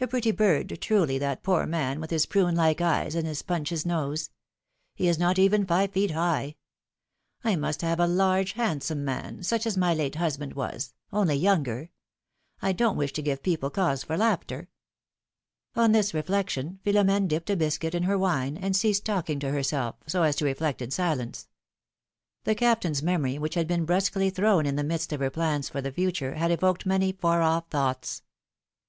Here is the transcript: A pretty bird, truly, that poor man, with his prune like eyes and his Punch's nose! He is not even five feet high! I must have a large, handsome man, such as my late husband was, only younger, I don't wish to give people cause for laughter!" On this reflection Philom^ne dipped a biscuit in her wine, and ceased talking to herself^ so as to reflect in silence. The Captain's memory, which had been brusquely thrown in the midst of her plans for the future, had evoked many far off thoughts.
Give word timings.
A 0.00 0.06
pretty 0.06 0.30
bird, 0.30 0.78
truly, 0.80 1.18
that 1.18 1.42
poor 1.42 1.66
man, 1.66 1.98
with 2.00 2.10
his 2.10 2.24
prune 2.24 2.54
like 2.54 2.80
eyes 2.80 3.16
and 3.16 3.26
his 3.26 3.42
Punch's 3.42 3.84
nose! 3.84 4.30
He 4.94 5.08
is 5.08 5.18
not 5.18 5.40
even 5.40 5.66
five 5.66 5.90
feet 5.90 6.12
high! 6.12 6.54
I 7.42 7.56
must 7.56 7.82
have 7.82 7.98
a 7.98 8.06
large, 8.06 8.52
handsome 8.52 9.04
man, 9.04 9.42
such 9.42 9.66
as 9.66 9.76
my 9.76 9.92
late 9.92 10.14
husband 10.14 10.52
was, 10.54 10.94
only 11.12 11.34
younger, 11.34 11.90
I 12.62 12.70
don't 12.74 12.96
wish 12.96 13.12
to 13.14 13.22
give 13.22 13.42
people 13.42 13.70
cause 13.70 14.04
for 14.04 14.16
laughter!" 14.16 14.68
On 15.74 15.90
this 15.90 16.14
reflection 16.14 16.78
Philom^ne 16.86 17.26
dipped 17.26 17.50
a 17.50 17.56
biscuit 17.56 17.92
in 17.92 18.04
her 18.04 18.16
wine, 18.16 18.56
and 18.56 18.76
ceased 18.76 19.04
talking 19.04 19.40
to 19.40 19.48
herself^ 19.50 19.94
so 20.06 20.22
as 20.22 20.36
to 20.36 20.44
reflect 20.44 20.80
in 20.80 20.92
silence. 20.92 21.48
The 22.44 22.54
Captain's 22.54 23.02
memory, 23.02 23.36
which 23.36 23.54
had 23.54 23.66
been 23.66 23.84
brusquely 23.84 24.30
thrown 24.30 24.64
in 24.64 24.76
the 24.76 24.84
midst 24.84 25.12
of 25.12 25.18
her 25.18 25.28
plans 25.30 25.68
for 25.68 25.80
the 25.80 25.90
future, 25.90 26.34
had 26.34 26.52
evoked 26.52 26.86
many 26.86 27.10
far 27.10 27.42
off 27.42 27.66
thoughts. 27.68 28.22